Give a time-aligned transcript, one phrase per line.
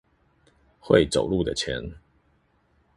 [0.79, 1.93] 會走路的錢